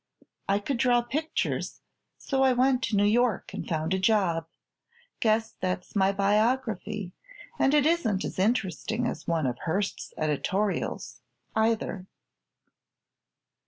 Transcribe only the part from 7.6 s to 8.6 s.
it isn't as